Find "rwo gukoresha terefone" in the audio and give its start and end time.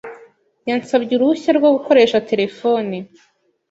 1.57-2.95